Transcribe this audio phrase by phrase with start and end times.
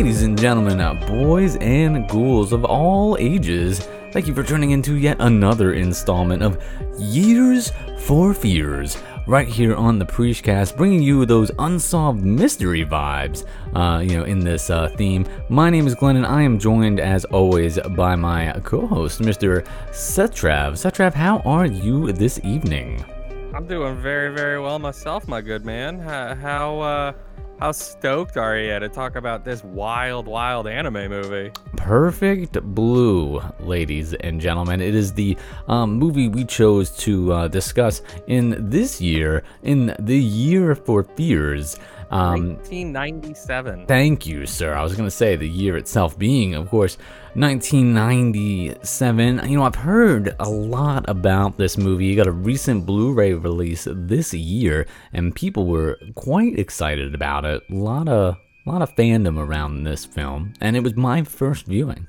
[0.00, 5.18] Ladies and gentlemen, boys and ghouls of all ages, thank you for tuning into yet
[5.20, 6.58] another installment of
[6.98, 14.00] Years for Fears, right here on the Preachcast, bringing you those unsolved mystery vibes, uh,
[14.00, 15.26] you know, in this uh, theme.
[15.50, 19.66] My name is Glenn, and I am joined, as always, by my co-host, Mr.
[19.90, 20.78] Setrav.
[20.78, 23.04] Setrav, how are you this evening?
[23.52, 25.98] I'm doing very, very well myself, my good man.
[25.98, 27.12] How, how uh,
[27.60, 31.52] how stoked are you to talk about this wild, wild anime movie?
[31.76, 34.80] Perfect Blue, ladies and gentlemen.
[34.80, 35.36] It is the
[35.68, 41.78] um, movie we chose to uh, discuss in this year, in the year for fears.
[42.10, 43.86] Um, 1997.
[43.86, 44.74] Thank you, sir.
[44.74, 46.98] I was going to say the year itself being, of course,
[47.34, 49.48] 1997.
[49.48, 52.06] You know, I've heard a lot about this movie.
[52.06, 57.44] You got a recent Blu ray release this year, and people were quite excited about
[57.44, 57.62] it.
[57.70, 58.36] A lot of.
[58.66, 62.06] A lot of fandom around this film, and it was my first viewing.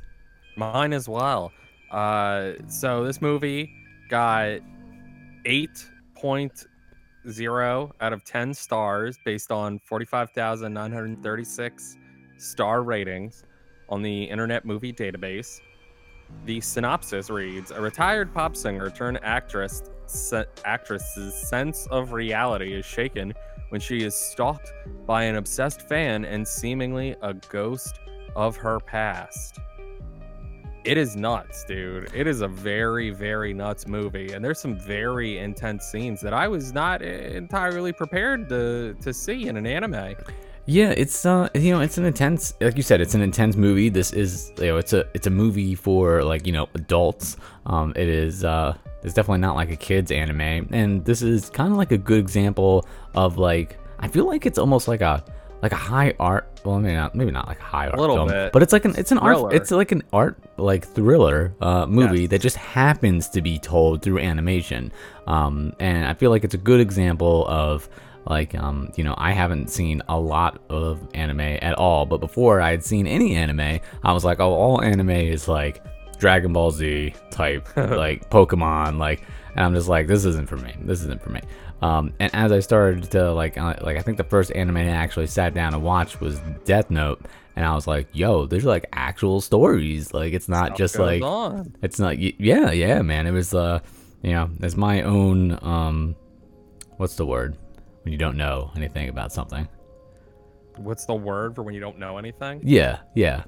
[0.58, 1.54] Mine as well.
[1.90, 3.72] Uh, so this movie
[4.10, 4.60] got
[5.46, 6.66] eight point
[7.30, 11.98] zero out of 10 stars based on 45,936
[12.38, 13.44] star ratings
[13.90, 15.60] on the Internet Movie Database.
[16.46, 22.86] The synopsis reads A retired pop singer turned actress, se- actress's sense of reality is
[22.86, 23.34] shaken
[23.70, 24.72] when she is stalked
[25.06, 28.00] by an obsessed fan and seemingly a ghost
[28.36, 29.60] of her past
[30.84, 32.10] it is nuts, dude.
[32.14, 36.48] It is a very, very nuts movie, and there's some very intense scenes that I
[36.48, 40.16] was not entirely prepared to to see in an anime.
[40.66, 43.90] Yeah, it's uh, you know, it's an intense, like you said, it's an intense movie.
[43.90, 47.38] This is, you know, it's a it's a movie for like you know adults.
[47.66, 51.72] Um, it is uh, it's definitely not like a kids anime, and this is kind
[51.72, 55.24] of like a good example of like I feel like it's almost like a
[55.62, 58.28] like a high art well maybe not maybe not like a high art a film
[58.30, 58.52] bit.
[58.52, 59.46] but it's like an it's an thriller.
[59.46, 62.30] art it's like an art like thriller uh, movie Yes.
[62.32, 64.92] that just happens to be told through animation
[65.28, 67.88] um, and i feel like it's a good example of
[68.28, 72.62] like um, you know i haven't seen a lot of anime at all but before
[72.62, 75.84] i had seen any anime i was like oh all anime is like
[76.22, 79.24] dragon ball z type like pokemon like
[79.56, 81.42] and i'm just like this isn't for me this isn't for me
[81.82, 84.90] um, and as I started to like, uh, like I think the first anime I
[84.90, 88.86] actually sat down and watched was Death Note, and I was like, "Yo, there's like
[88.94, 90.14] actual stories.
[90.14, 91.76] Like it's not Stuff just like on.
[91.82, 92.20] it's not.
[92.20, 93.26] Yeah, yeah, man.
[93.26, 93.80] It was uh,
[94.22, 96.16] you know, it's my own um,
[96.98, 97.58] what's the word
[98.04, 99.68] when you don't know anything about something?
[100.78, 102.62] What's the word for when you don't know anything?
[102.64, 103.44] Yeah, yeah.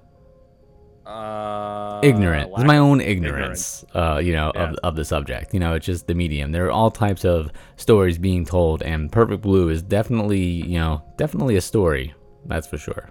[1.05, 2.51] Uh, ignorant.
[2.55, 4.75] It's my own ignorance, uh, you know, of, Yeah.
[4.83, 5.53] of the subject.
[5.53, 6.51] You know, it's just the medium.
[6.51, 11.03] There are all types of stories being told, and Perfect Blue is definitely, you know,
[11.17, 12.13] definitely a story.
[12.45, 13.09] That's for sure.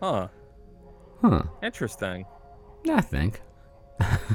[0.00, 0.28] Huh.
[1.22, 1.42] Huh.
[1.62, 2.26] Interesting.
[2.90, 3.40] I think.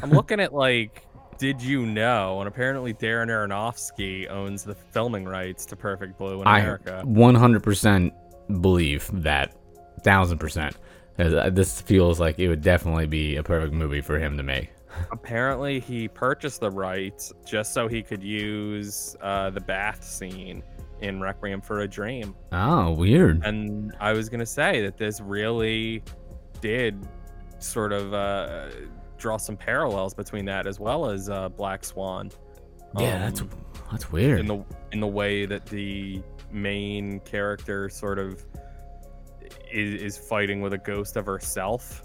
[0.01, 1.05] I'm looking at like,
[1.37, 2.39] did you know?
[2.39, 7.03] And apparently Darren Aronofsky owns the filming rights to Perfect Blue in I America.
[7.05, 8.11] 100%
[8.61, 9.55] believe that.
[10.03, 10.75] Thousand percent.
[11.19, 14.69] Uh, This feels like it would definitely be a perfect movie for him to make.
[15.11, 20.61] Apparently, he purchased the rights just so he could use uh, the bath scene
[20.99, 22.35] in Requiem for a Dream.
[22.51, 23.43] Oh, weird.
[23.45, 26.03] And I was gonna say that this really
[26.59, 27.07] did
[27.59, 28.67] sort of uh,
[29.17, 32.29] draw some parallels between that as well as uh, Black Swan.
[32.99, 33.49] Yeah, that's Um,
[33.89, 34.41] that's weird.
[34.41, 38.45] in the in the way that the main character sort of
[39.71, 42.03] is, is fighting with a ghost of herself.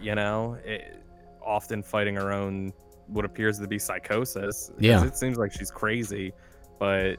[0.00, 1.00] You know, it,
[1.44, 2.72] often fighting her own
[3.06, 4.70] what appears to be psychosis.
[4.78, 5.04] Yeah.
[5.04, 6.32] it seems like she's crazy,
[6.78, 7.16] but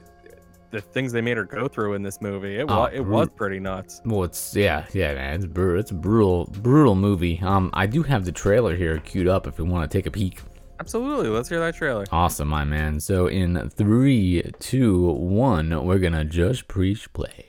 [0.72, 3.12] the things they made her go through in this movie, it Oh, was it bru-
[3.12, 4.02] was pretty nuts.
[4.04, 5.34] Well, it's yeah, yeah, man.
[5.36, 5.80] It's brutal.
[5.80, 7.40] It's a brutal, brutal movie.
[7.42, 10.10] Um, I do have the trailer here queued up if you want to take a
[10.10, 10.40] peek.
[10.78, 12.04] Absolutely, let's hear that trailer.
[12.12, 13.00] Awesome, my man.
[13.00, 17.45] So in three, two, one, we're gonna just preach, play.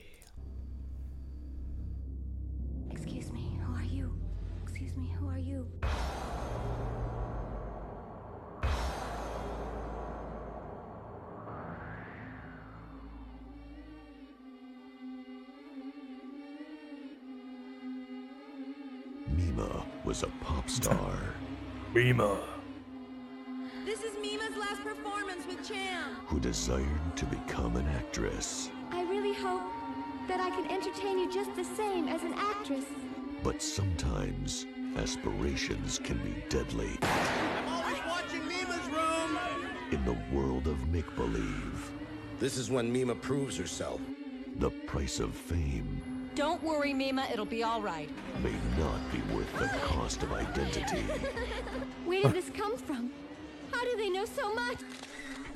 [5.18, 5.66] Who are you?
[19.36, 21.18] Mima was a pop star
[21.94, 22.38] Mima.
[23.84, 26.16] This is Mima's last performance with Cham.
[26.26, 28.70] who desired to become an actress.
[28.90, 29.62] I really hope
[30.28, 32.84] that I can entertain you just the same as an actress.
[33.42, 36.98] But sometimes aspirations can be deadly.
[37.02, 39.38] I'm always watching Mima's room.
[39.92, 41.90] In the world of make believe,
[42.38, 44.00] This is when Mima proves herself.
[44.56, 46.02] the price of fame
[46.34, 47.26] Don't worry, Mima.
[47.32, 48.08] It'll be all right.
[48.42, 51.02] may not be worth the cost of identity.
[52.04, 53.10] Where did this come from?
[53.72, 54.78] How do they know so much?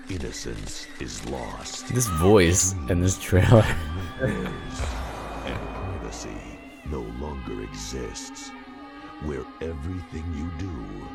[0.08, 1.88] Innocence is lost.
[1.94, 3.64] This voice and this trailer.
[4.20, 4.48] and
[5.40, 6.36] privacy
[6.90, 8.50] no longer exists.
[9.24, 11.06] Where everything you do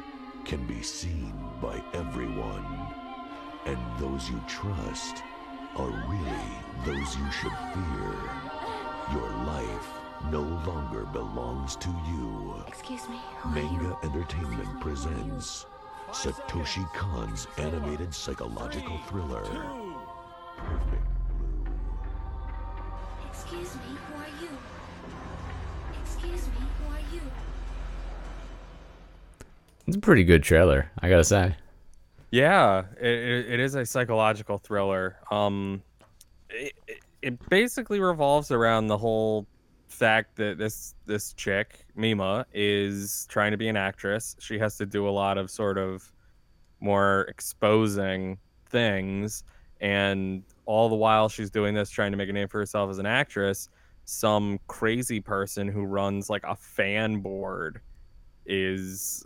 [0.46, 2.66] can be seen by everyone.
[3.66, 5.24] And those you trust
[5.76, 6.50] are really
[6.86, 8.14] those you should fear.
[9.14, 9.90] Your life
[10.32, 12.56] no longer belongs to you.
[12.68, 13.20] Excuse me.
[13.40, 13.70] Who are you?
[13.70, 15.66] Manga Entertainment presents
[16.12, 19.44] Satoshi Kon's animated psychological thriller,
[20.58, 21.08] Perfect
[21.38, 21.68] Blue.
[23.30, 23.98] Excuse me.
[24.08, 24.50] Who are you?
[26.02, 26.62] Excuse me.
[26.80, 27.22] Who are you?
[29.88, 31.56] It's a pretty good trailer, I gotta say.
[32.32, 33.08] Yeah, it,
[33.52, 35.18] it, is a psychological thriller.
[35.32, 35.82] Um,
[36.50, 36.74] it-
[37.24, 39.48] it basically revolves around the whole
[39.88, 44.36] fact that this this chick Mima is trying to be an actress.
[44.40, 46.10] She has to do a lot of sort of
[46.80, 48.38] more exposing
[48.68, 49.44] things,
[49.82, 53.00] and all the while she's doing this, trying to make a name for herself as
[53.00, 53.68] an actress.
[54.06, 57.82] Some crazy person who runs like a fan board
[58.46, 59.26] is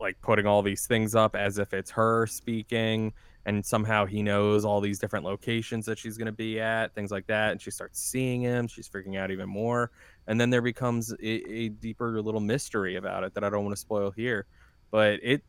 [0.00, 3.12] like putting all these things up as if it's her speaking
[3.46, 7.10] and somehow he knows all these different locations that she's going to be at things
[7.10, 9.90] like that and she starts seeing him she's freaking out even more
[10.26, 13.74] and then there becomes a, a deeper little mystery about it that i don't want
[13.74, 14.46] to spoil here
[14.90, 15.42] but it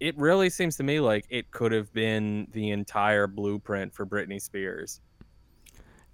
[0.00, 4.40] it really seems to me like it could have been the entire blueprint for britney
[4.40, 5.00] spears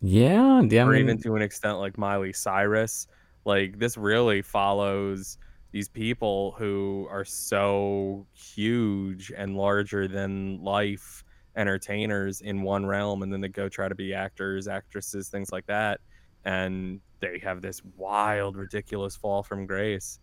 [0.00, 0.84] Yeah, yeah.
[0.84, 3.06] I mean, even to an extent like Miley Cyrus.
[3.44, 5.38] Like this really follows
[5.72, 11.22] these people who are so huge and larger than life
[11.56, 15.66] entertainers in one realm and then they go try to be actors, actresses, things like
[15.66, 16.00] that
[16.44, 20.18] and they have this wild ridiculous fall from grace.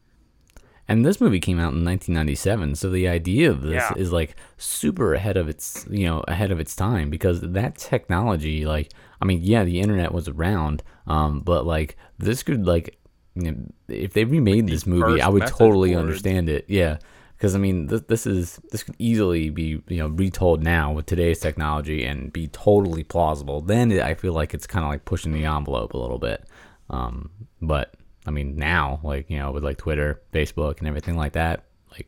[0.87, 3.91] And this movie came out in 1997, so the idea of this Yeah.
[3.91, 8.65] is like super ahead of its, you know, ahead of its time because that technology,
[8.65, 12.97] like, I mean, yeah, the internet was around, um, but like this could like,
[13.45, 13.57] you know,
[13.87, 15.99] if they remade this movie, I would totally boards.
[15.99, 16.65] understand it.
[16.67, 16.97] Yeah,
[17.37, 21.05] because I mean, this this is this could easily be you know retold now with
[21.05, 23.61] today's technology and be totally plausible.
[23.61, 26.45] Then it, I feel like it's kind of like pushing the envelope a little bit.
[26.89, 27.31] Um,
[27.61, 27.95] but
[28.25, 32.07] I mean, now like you know with like Twitter, Facebook, and everything like that, like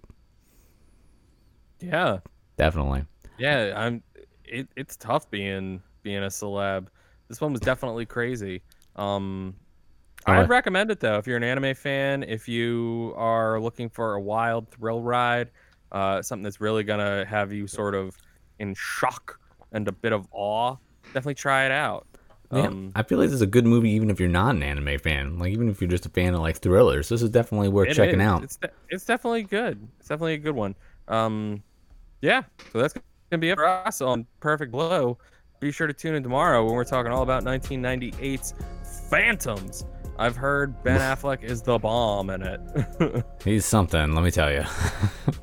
[1.80, 2.20] Yeah.
[2.58, 3.06] definitely.
[3.38, 4.04] Yeah, I'm
[4.44, 6.88] it, it's tough being being a celeb.
[7.28, 8.64] This one was definitely crazy.
[8.96, 9.56] Um
[10.26, 14.22] I'd recommend it though if you're an anime fan, if you are looking for a
[14.22, 15.50] wild thrill ride,
[15.92, 18.16] uh something that's really going to have you sort of
[18.60, 19.40] in shock
[19.72, 20.76] and a bit of awe,
[21.06, 22.06] definitely try it out.
[22.52, 24.64] Yeah, Um I feel like this is a good movie even if you're not an
[24.64, 25.40] anime fan.
[25.40, 28.22] Like even if you're just a fan of like thrillers, this is definitely worth checking
[28.22, 28.28] is.
[28.28, 28.44] out.
[28.44, 29.88] It's de- it's definitely good.
[30.00, 30.76] It's definitely a good one.
[31.08, 31.64] Um
[32.22, 35.18] yeah, so that's going to be it for us on Perfect Blue.
[35.60, 38.54] Be sure to tune in tomorrow when we're talking all about 1998's
[39.10, 39.86] Phantoms.
[40.20, 43.26] I've heard Ben Affleck is the bomb in it.
[43.44, 44.64] He's something, let me tell you.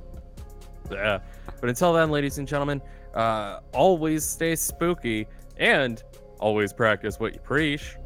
[0.90, 1.18] yeah.
[1.60, 2.82] But until then, ladies and gentlemen,
[3.14, 5.26] uh, always stay spooky
[5.56, 6.02] and
[6.38, 7.96] always practice what you preach.